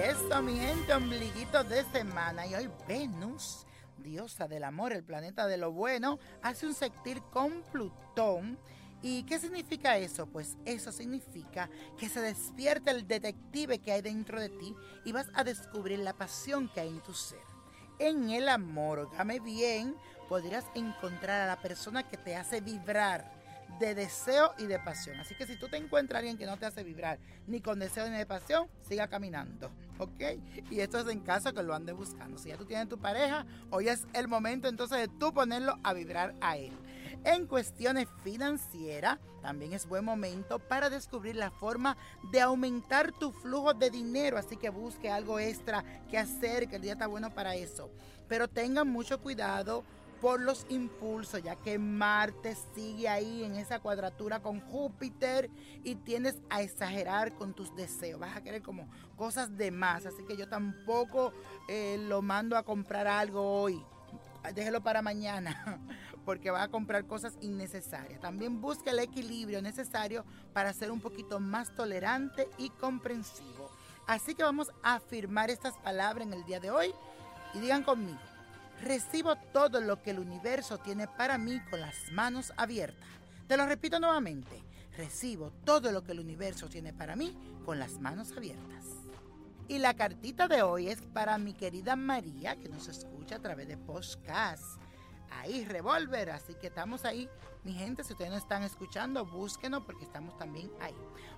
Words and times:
eso, 0.00 0.42
mi 0.42 0.58
gente, 0.58 0.94
ombliguito 0.94 1.62
de 1.64 1.84
semana. 1.84 2.46
Y 2.46 2.54
hoy 2.54 2.70
Venus, 2.88 3.66
diosa 3.98 4.48
del 4.48 4.64
amor, 4.64 4.92
el 4.92 5.04
planeta 5.04 5.46
de 5.46 5.58
lo 5.58 5.72
bueno, 5.72 6.18
hace 6.42 6.66
un 6.66 6.74
sextil 6.74 7.22
con 7.30 7.62
Plutón. 7.70 8.58
¿Y 9.02 9.22
qué 9.24 9.38
significa 9.38 9.98
eso? 9.98 10.26
Pues 10.26 10.56
eso 10.64 10.92
significa 10.92 11.70
que 11.98 12.08
se 12.08 12.20
despierta 12.20 12.90
el 12.90 13.06
detective 13.06 13.78
que 13.78 13.92
hay 13.92 14.02
dentro 14.02 14.40
de 14.40 14.48
ti 14.48 14.74
y 15.04 15.12
vas 15.12 15.28
a 15.34 15.44
descubrir 15.44 15.98
la 16.00 16.14
pasión 16.14 16.68
que 16.68 16.80
hay 16.80 16.88
en 16.88 17.00
tu 17.00 17.12
ser. 17.12 17.40
En 17.98 18.30
el 18.30 18.48
amor, 18.48 19.00
ógame 19.00 19.40
bien, 19.40 19.94
podrías 20.28 20.64
encontrar 20.74 21.42
a 21.42 21.46
la 21.46 21.60
persona 21.60 22.08
que 22.08 22.16
te 22.16 22.36
hace 22.36 22.60
vibrar 22.60 23.39
de 23.78 23.94
deseo 23.94 24.52
y 24.58 24.66
de 24.66 24.78
pasión. 24.78 25.18
Así 25.20 25.34
que 25.34 25.46
si 25.46 25.56
tú 25.56 25.68
te 25.68 25.76
encuentras 25.76 26.16
a 26.16 26.18
alguien 26.20 26.36
que 26.36 26.46
no 26.46 26.56
te 26.56 26.66
hace 26.66 26.82
vibrar 26.82 27.18
ni 27.46 27.60
con 27.60 27.78
deseo 27.78 28.08
ni 28.08 28.16
de 28.16 28.26
pasión, 28.26 28.68
siga 28.88 29.08
caminando, 29.08 29.70
¿ok? 29.98 30.22
Y 30.70 30.80
esto 30.80 30.98
es 30.98 31.08
en 31.08 31.20
caso 31.20 31.52
que 31.52 31.62
lo 31.62 31.74
andes 31.74 31.94
buscando. 31.94 32.38
Si 32.38 32.48
ya 32.48 32.56
tú 32.56 32.64
tienes 32.64 32.88
tu 32.88 32.98
pareja, 32.98 33.46
hoy 33.70 33.88
es 33.88 34.06
el 34.12 34.28
momento 34.28 34.68
entonces 34.68 34.98
de 34.98 35.08
tú 35.08 35.32
ponerlo 35.32 35.78
a 35.82 35.92
vibrar 35.92 36.34
a 36.40 36.56
él. 36.56 36.72
En 37.24 37.46
cuestiones 37.46 38.08
financieras, 38.24 39.18
también 39.42 39.74
es 39.74 39.86
buen 39.86 40.04
momento 40.04 40.58
para 40.58 40.88
descubrir 40.88 41.36
la 41.36 41.50
forma 41.50 41.96
de 42.30 42.40
aumentar 42.40 43.12
tu 43.12 43.30
flujo 43.30 43.74
de 43.74 43.90
dinero, 43.90 44.38
así 44.38 44.56
que 44.56 44.70
busque 44.70 45.10
algo 45.10 45.38
extra 45.38 45.84
que 46.08 46.16
hacer, 46.16 46.68
que 46.68 46.76
el 46.76 46.82
día 46.82 46.92
está 46.92 47.06
bueno 47.06 47.30
para 47.30 47.54
eso. 47.56 47.90
Pero 48.26 48.48
tengan 48.48 48.88
mucho 48.88 49.20
cuidado 49.20 49.84
por 50.20 50.40
los 50.40 50.66
impulsos, 50.68 51.42
ya 51.42 51.56
que 51.56 51.78
Marte 51.78 52.56
sigue 52.74 53.08
ahí 53.08 53.44
en 53.44 53.56
esa 53.56 53.80
cuadratura 53.80 54.40
con 54.40 54.60
Júpiter 54.60 55.50
y 55.82 55.94
tienes 55.96 56.36
a 56.50 56.62
exagerar 56.62 57.34
con 57.34 57.54
tus 57.54 57.74
deseos. 57.74 58.20
Vas 58.20 58.36
a 58.36 58.42
querer 58.42 58.62
como 58.62 58.88
cosas 59.16 59.56
de 59.56 59.70
más, 59.70 60.06
así 60.06 60.22
que 60.24 60.36
yo 60.36 60.48
tampoco 60.48 61.32
eh, 61.68 61.96
lo 61.98 62.22
mando 62.22 62.56
a 62.56 62.62
comprar 62.62 63.06
algo 63.06 63.60
hoy. 63.62 63.82
Déjelo 64.54 64.82
para 64.82 65.02
mañana, 65.02 65.80
porque 66.24 66.50
va 66.50 66.62
a 66.62 66.68
comprar 66.68 67.06
cosas 67.06 67.36
innecesarias. 67.40 68.20
También 68.20 68.60
busca 68.60 68.90
el 68.90 68.98
equilibrio 68.98 69.60
necesario 69.62 70.24
para 70.52 70.72
ser 70.72 70.90
un 70.90 71.00
poquito 71.00 71.40
más 71.40 71.74
tolerante 71.74 72.48
y 72.58 72.70
comprensivo. 72.70 73.70
Así 74.06 74.34
que 74.34 74.42
vamos 74.42 74.70
a 74.82 74.94
afirmar 74.94 75.50
estas 75.50 75.76
palabras 75.78 76.26
en 76.26 76.32
el 76.32 76.44
día 76.44 76.58
de 76.58 76.70
hoy 76.70 76.92
y 77.54 77.60
digan 77.60 77.84
conmigo. 77.84 78.29
Recibo 78.82 79.36
todo 79.36 79.80
lo 79.80 80.02
que 80.02 80.10
el 80.10 80.18
universo 80.18 80.78
tiene 80.78 81.06
para 81.06 81.36
mí 81.36 81.60
con 81.70 81.80
las 81.80 82.10
manos 82.12 82.52
abiertas. 82.56 83.08
Te 83.46 83.56
lo 83.56 83.66
repito 83.66 84.00
nuevamente. 84.00 84.62
Recibo 84.96 85.52
todo 85.64 85.92
lo 85.92 86.02
que 86.02 86.12
el 86.12 86.20
universo 86.20 86.68
tiene 86.68 86.92
para 86.92 87.14
mí 87.14 87.36
con 87.64 87.78
las 87.78 88.00
manos 88.00 88.32
abiertas. 88.36 88.84
Y 89.68 89.78
la 89.78 89.94
cartita 89.94 90.48
de 90.48 90.62
hoy 90.62 90.88
es 90.88 91.00
para 91.02 91.38
mi 91.38 91.52
querida 91.52 91.94
María, 91.94 92.56
que 92.56 92.68
nos 92.68 92.88
escucha 92.88 93.36
a 93.36 93.40
través 93.40 93.68
de 93.68 93.76
podcast 93.76 94.80
ahí, 95.30 95.64
Revolver. 95.64 96.30
Así 96.30 96.54
que 96.54 96.68
estamos 96.68 97.04
ahí. 97.04 97.28
Mi 97.62 97.74
gente, 97.74 98.02
si 98.04 98.12
ustedes 98.12 98.30
no 98.30 98.38
están 98.38 98.62
escuchando, 98.62 99.26
búsquenos 99.26 99.82
porque 99.84 100.04
estamos 100.04 100.36
también 100.38 100.70
ahí. 100.80 100.94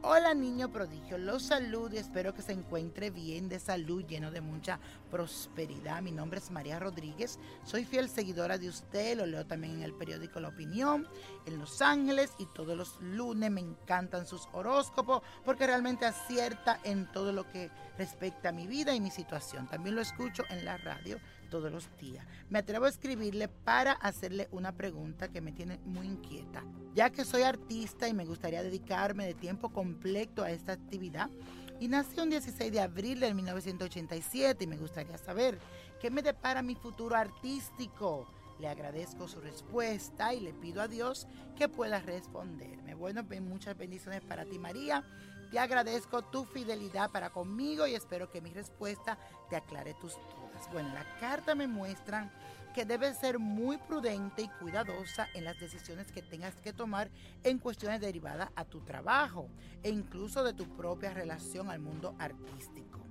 Hola 0.00 0.34
niño 0.34 0.72
prodigio, 0.72 1.18
los 1.18 1.42
saludo 1.42 1.94
y 1.94 1.98
espero 1.98 2.32
que 2.32 2.40
se 2.40 2.52
encuentre 2.52 3.10
bien 3.10 3.48
de 3.48 3.58
salud, 3.58 4.04
lleno 4.06 4.30
de 4.30 4.40
mucha 4.40 4.78
prosperidad. 5.10 6.00
Mi 6.00 6.12
nombre 6.12 6.38
es 6.38 6.50
María 6.50 6.78
Rodríguez, 6.78 7.38
soy 7.64 7.84
fiel 7.84 8.08
seguidora 8.08 8.56
de 8.56 8.68
usted, 8.68 9.16
lo 9.16 9.26
leo 9.26 9.46
también 9.46 9.74
en 9.74 9.82
el 9.82 9.94
periódico 9.94 10.40
La 10.40 10.48
Opinión, 10.48 11.06
en 11.44 11.58
Los 11.58 11.82
Ángeles 11.82 12.32
y 12.38 12.46
todos 12.46 12.76
los 12.76 13.00
lunes 13.00 13.50
me 13.50 13.60
encantan 13.60 14.26
sus 14.26 14.48
horóscopos 14.52 15.22
porque 15.44 15.66
realmente 15.66 16.06
acierta 16.06 16.80
en 16.84 17.10
todo 17.12 17.32
lo 17.32 17.50
que 17.50 17.70
respecta 17.98 18.50
a 18.50 18.52
mi 18.52 18.66
vida 18.66 18.94
y 18.94 19.00
mi 19.00 19.10
situación. 19.10 19.66
También 19.66 19.96
lo 19.96 20.02
escucho 20.02 20.44
en 20.50 20.64
la 20.64 20.76
radio 20.78 21.18
todos 21.46 21.72
los 21.72 21.88
días. 21.98 22.26
Me 22.50 22.58
atrevo 22.58 22.84
a 22.84 22.90
escribirle 22.90 23.48
para 23.48 23.92
hacerle 23.92 24.48
una 24.50 24.72
pregunta 24.72 25.28
que 25.28 25.40
me 25.40 25.52
tiene 25.52 25.78
muy 25.84 26.06
inquieta. 26.06 26.64
Ya 26.94 27.10
que 27.10 27.24
soy 27.24 27.42
artista 27.42 28.08
y 28.08 28.14
me 28.14 28.24
gustaría 28.24 28.62
dedicarme 28.62 29.26
de 29.26 29.34
tiempo 29.34 29.70
completo 29.70 30.42
a 30.42 30.50
esta 30.50 30.72
actividad, 30.72 31.30
y 31.78 31.88
nací 31.88 32.20
un 32.20 32.30
16 32.30 32.72
de 32.72 32.80
abril 32.80 33.20
de 33.20 33.34
1987 33.34 34.64
y 34.64 34.66
me 34.66 34.78
gustaría 34.78 35.18
saber 35.18 35.58
qué 36.00 36.10
me 36.10 36.22
depara 36.22 36.62
mi 36.62 36.74
futuro 36.74 37.16
artístico. 37.16 38.26
Le 38.58 38.68
agradezco 38.68 39.28
su 39.28 39.40
respuesta 39.40 40.32
y 40.32 40.40
le 40.40 40.54
pido 40.54 40.80
a 40.80 40.88
Dios 40.88 41.26
que 41.56 41.68
pueda 41.68 42.00
responderme. 42.00 42.94
Bueno, 42.94 43.22
muchas 43.42 43.76
bendiciones 43.76 44.22
para 44.22 44.46
ti, 44.46 44.58
María. 44.58 45.04
Te 45.50 45.58
agradezco 45.58 46.22
tu 46.22 46.44
fidelidad 46.44 47.10
para 47.10 47.30
conmigo 47.30 47.86
y 47.86 47.94
espero 47.94 48.30
que 48.30 48.40
mi 48.40 48.52
respuesta 48.52 49.18
te 49.48 49.56
aclare 49.56 49.94
tus 49.94 50.14
dudas. 50.14 50.68
Bueno, 50.72 50.92
la 50.92 51.04
carta 51.18 51.54
me 51.54 51.66
muestra 51.66 52.30
que 52.74 52.84
debes 52.84 53.16
ser 53.16 53.38
muy 53.38 53.78
prudente 53.78 54.42
y 54.42 54.48
cuidadosa 54.60 55.28
en 55.34 55.44
las 55.44 55.58
decisiones 55.58 56.12
que 56.12 56.20
tengas 56.20 56.54
que 56.56 56.72
tomar 56.72 57.10
en 57.42 57.58
cuestiones 57.58 58.00
derivadas 58.00 58.50
a 58.54 58.64
tu 58.64 58.80
trabajo 58.80 59.48
e 59.82 59.90
incluso 59.90 60.44
de 60.44 60.52
tu 60.52 60.68
propia 60.76 61.14
relación 61.14 61.70
al 61.70 61.78
mundo 61.78 62.14
artístico. 62.18 63.05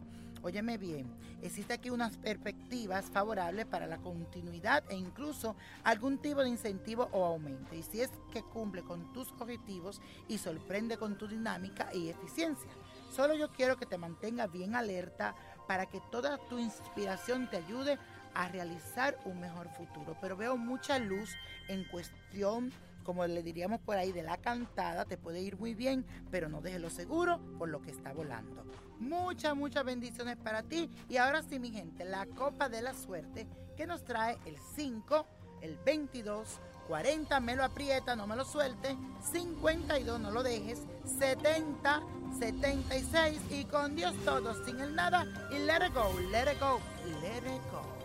Óyeme 0.45 0.77
bien, 0.77 1.11
existe 1.41 1.73
aquí 1.73 1.89
unas 1.89 2.17
perspectivas 2.17 3.05
favorables 3.05 3.65
para 3.65 3.87
la 3.87 3.97
continuidad 3.97 4.83
e 4.91 4.95
incluso 4.95 5.55
algún 5.83 6.19
tipo 6.19 6.43
de 6.43 6.49
incentivo 6.49 7.09
o 7.13 7.25
aumento. 7.25 7.73
Y 7.73 7.81
si 7.81 8.01
es 8.01 8.11
que 8.31 8.43
cumple 8.43 8.83
con 8.83 9.11
tus 9.11 9.31
objetivos 9.39 9.99
y 10.27 10.37
sorprende 10.37 10.97
con 10.97 11.17
tu 11.17 11.27
dinámica 11.27 11.91
y 11.95 12.09
eficiencia. 12.09 12.69
Solo 13.11 13.33
yo 13.33 13.51
quiero 13.53 13.77
que 13.77 13.87
te 13.87 13.97
mantengas 13.97 14.51
bien 14.51 14.75
alerta 14.75 15.33
para 15.67 15.87
que 15.87 15.99
toda 16.11 16.37
tu 16.47 16.59
inspiración 16.59 17.49
te 17.49 17.57
ayude 17.57 17.97
a 18.35 18.47
realizar 18.47 19.17
un 19.25 19.39
mejor 19.39 19.67
futuro. 19.69 20.15
Pero 20.21 20.37
veo 20.37 20.57
mucha 20.57 20.99
luz 20.99 21.31
en 21.69 21.85
cuestión, 21.85 22.71
como 23.05 23.25
le 23.25 23.43
diríamos 23.43 23.79
por 23.79 23.95
ahí, 23.95 24.11
de 24.11 24.23
la 24.23 24.37
cantada. 24.37 25.05
Te 25.05 25.17
puede 25.17 25.41
ir 25.41 25.57
muy 25.57 25.73
bien, 25.73 26.05
pero 26.31 26.49
no 26.49 26.59
dejes 26.59 26.81
lo 26.81 26.89
seguro 26.89 27.39
por 27.57 27.69
lo 27.69 27.81
que 27.81 27.91
está 27.91 28.11
volando. 28.11 28.65
Muchas, 28.99 29.55
muchas 29.55 29.85
bendiciones 29.85 30.35
para 30.35 30.63
ti. 30.63 30.89
Y 31.07 31.17
ahora 31.17 31.43
sí, 31.43 31.59
mi 31.59 31.71
gente, 31.71 32.03
la 32.03 32.25
copa 32.25 32.67
de 32.67 32.81
la 32.81 32.93
suerte 32.93 33.47
que 33.77 33.85
nos 33.85 34.03
trae 34.03 34.37
el 34.45 34.57
5, 34.75 35.25
el 35.61 35.77
22, 35.85 36.59
40, 36.87 37.39
me 37.39 37.55
lo 37.55 37.63
aprieta, 37.63 38.15
no 38.15 38.27
me 38.27 38.35
lo 38.35 38.45
suelte, 38.45 38.95
52, 39.31 40.19
no 40.19 40.31
lo 40.31 40.43
dejes, 40.43 40.83
70, 41.17 42.01
76 42.39 43.41
y 43.49 43.65
con 43.65 43.95
Dios 43.95 44.13
todo, 44.23 44.65
sin 44.65 44.79
el 44.79 44.95
nada 44.95 45.25
y 45.51 45.59
let 45.59 45.85
it 45.87 45.93
go, 45.93 46.11
let 46.31 46.51
it 46.51 46.59
go, 46.59 46.79
let 47.21 47.37
it 47.39 47.61
go. 47.71 48.04